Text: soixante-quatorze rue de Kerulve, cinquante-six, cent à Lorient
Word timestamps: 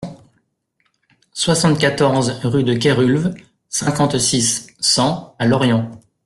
soixante-quatorze 1.33 2.39
rue 2.43 2.63
de 2.63 2.73
Kerulve, 2.73 3.35
cinquante-six, 3.69 4.69
cent 4.79 5.35
à 5.37 5.45
Lorient 5.45 5.91